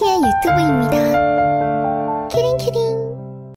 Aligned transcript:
유튜브입니다. 0.00 0.98
키링키링. 2.28 3.54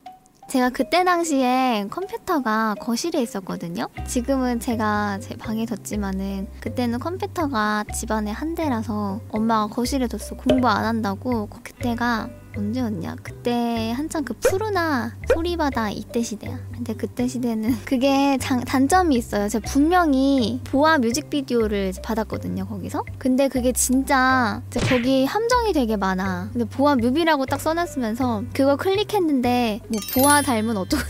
제가 0.48 0.70
그때 0.70 1.04
당시에 1.04 1.88
컴퓨터가 1.89 2.75
거실에 2.79 3.21
있었거든요. 3.21 3.89
지금은 4.05 4.60
제가 4.60 5.20
제 5.20 5.36
방에 5.36 5.65
뒀지만은 5.65 6.47
그때는 6.62 7.00
컴퓨터가 7.00 7.86
집안에 7.94 8.32
한 8.32 8.55
대라서 8.55 9.20
엄마가 9.29 9.68
거실에 9.73 10.07
뒀어. 10.07 10.38
공부 10.38 10.68
안 10.68 10.86
한다고. 10.86 11.47
그때가 11.64 12.29
언제였냐? 12.58 13.18
그때 13.24 13.92
한창 13.92 14.24
그 14.24 14.34
푸르나 14.34 15.16
소리바다 15.34 15.92
이때 15.92 16.21
시대야. 16.21 16.57
근데 16.74 16.94
그때 16.94 17.28
시대는 17.28 17.76
그게 17.86 18.38
장, 18.39 18.62
단점이 18.62 19.16
있어요. 19.16 19.48
제가 19.50 19.68
분명히 19.68 20.60
보아 20.66 20.98
뮤직비디오를 20.98 21.93
받았거든요, 22.04 22.66
거기서. 22.68 23.04
근데 23.18 23.48
그게 23.48 23.71
진짜 23.71 24.62
거기 24.89 25.25
함정이 25.25 25.74
되게 25.74 25.96
많아. 25.96 26.50
근데 26.51 26.65
보아 26.65 26.96
뮤비라고 26.96 27.46
딱 27.46 27.62
써놨으면서 27.62 28.43
그거 28.54 28.76
클릭했는데 28.76 29.82
뭐 29.87 30.00
보아 30.14 30.42
닮은 30.42 30.78
어쩌고 30.78 31.04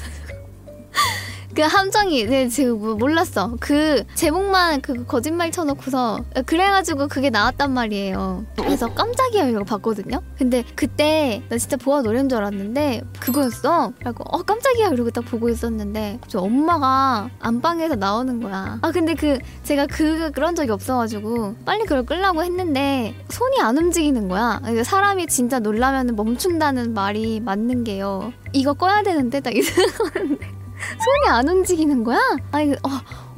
그 1.57 1.63
함정이 1.63 2.25
네 2.27 2.47
지금 2.49 2.77
뭐 2.77 2.93
몰랐어. 2.93 3.55
그 3.59 4.03
제목만 4.13 4.81
그 4.81 5.07
거짓말 5.07 5.49
쳐놓고서 5.49 6.23
그래가지고 6.45 7.07
그게 7.07 7.31
나왔단 7.31 7.73
말이에요. 7.73 8.45
그래서 8.57 8.93
깜짝이야 8.93 9.45
이러고 9.45 9.65
봤거든요? 9.65 10.21
근데 10.37 10.63
그때 10.75 11.41
나 11.49 11.57
진짜 11.57 11.75
보아 11.75 12.03
노래인 12.03 12.29
줄 12.29 12.37
알았는데 12.37 13.01
그거였어. 13.19 13.91
그래고 13.97 14.23
어 14.27 14.43
깜짝이야. 14.43 14.89
이러고 14.89 15.09
딱 15.09 15.25
보고 15.25 15.49
있었는데 15.49 16.19
저 16.27 16.41
엄마가 16.41 17.31
안방에서 17.39 17.95
나오는 17.95 18.39
거야. 18.39 18.77
아 18.83 18.91
근데 18.91 19.15
그 19.15 19.39
제가 19.63 19.87
그 19.87 20.29
그런 20.29 20.53
적이 20.53 20.69
없어가지고 20.73 21.55
빨리 21.65 21.85
그걸 21.85 22.05
끌라고 22.05 22.43
했는데 22.43 23.15
손이 23.29 23.61
안 23.61 23.75
움직이는 23.79 24.27
거야. 24.27 24.61
사람이 24.83 25.25
진짜 25.25 25.57
놀라면 25.57 26.15
멈춘다는 26.15 26.93
말이 26.93 27.39
맞는 27.39 27.83
게요. 27.83 28.31
이거 28.53 28.75
꺼야 28.75 29.01
되는데? 29.01 29.39
딱 29.39 29.55
이러는데 29.55 30.66
손이 31.03 31.29
안 31.29 31.47
움직이는 31.47 32.03
거야? 32.03 32.19
아니 32.51 32.73
어, 32.73 32.89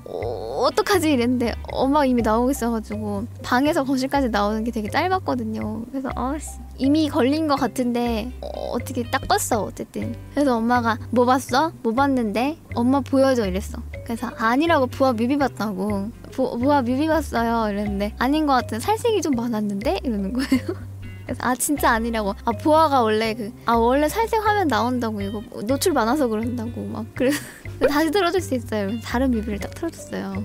어 0.05 0.63
어떡하지 0.65 1.11
이랬는데 1.11 1.53
엄마가 1.71 2.05
이미 2.05 2.21
나오고 2.21 2.51
있어가지고 2.51 3.25
방에서 3.43 3.83
거실까지 3.83 4.29
나오는 4.29 4.63
게 4.63 4.71
되게 4.71 4.89
짧았거든요. 4.89 5.85
그래서 5.91 6.09
아씨 6.15 6.59
이미 6.77 7.09
걸린 7.09 7.47
것 7.47 7.55
같은데 7.55 8.31
어, 8.41 8.77
떻게딱 8.79 9.27
봤어 9.27 9.63
어쨌든. 9.63 10.15
그래서 10.33 10.57
엄마가 10.57 10.97
뭐 11.11 11.25
봤어? 11.25 11.71
뭐 11.83 11.93
봤는데? 11.93 12.57
엄마 12.75 12.99
보여줘 13.01 13.45
이랬어. 13.45 13.81
그래서 14.03 14.31
아니라고 14.37 14.87
부하 14.87 15.13
뮤비 15.13 15.37
봤다고. 15.37 16.09
부, 16.31 16.57
부하 16.57 16.81
뮤비 16.81 17.07
봤어요 17.07 17.71
이랬는데 17.71 18.13
아닌 18.17 18.45
것 18.45 18.53
같은 18.53 18.79
살색이 18.79 19.21
좀 19.21 19.33
많았는데 19.35 19.99
이러는 20.03 20.33
거예요. 20.33 20.89
그래서 21.29 21.39
아 21.47 21.55
진짜 21.55 21.91
아니라고. 21.91 22.33
아 22.43 22.51
보아가 22.51 23.01
원래 23.01 23.33
그 23.35 23.51
아 23.65 23.73
원래 23.75 24.09
살색 24.09 24.43
화면 24.43 24.67
나온다고 24.67 25.21
이거 25.21 25.43
노출 25.65 25.93
많아서 25.93 26.27
그런다고 26.27 26.83
막 26.85 27.05
그래서 27.13 27.39
다시 27.87 28.09
틀어줄 28.11 28.41
수 28.41 28.55
있어요. 28.55 28.89
다른 29.01 29.29
뮤비를 29.31 29.59
딱 29.59 29.73
틀어줬어요. 29.75 30.43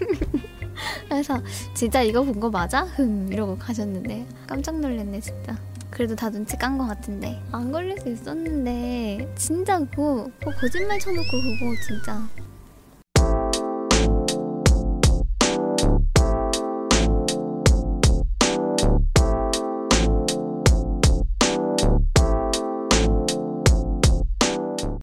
그래서 1.08 1.40
진짜 1.74 2.02
이거 2.02 2.22
본 2.22 2.40
거 2.40 2.50
맞아? 2.50 2.82
흠 2.82 3.32
이러고 3.32 3.56
가셨는데. 3.58 4.26
깜짝 4.46 4.80
놀랐네 4.80 5.20
진짜. 5.20 5.56
그래도 5.90 6.16
다 6.16 6.28
눈치 6.30 6.56
깐 6.56 6.76
거 6.76 6.84
같은데. 6.86 7.40
안 7.52 7.70
걸릴 7.70 7.96
수 8.00 8.08
있었는데 8.08 9.32
진짜 9.36 9.78
그거, 9.78 10.28
그거 10.40 10.50
거짓말 10.60 10.98
쳐놓고 10.98 11.22
그거 11.30 11.74
진짜 11.86 12.28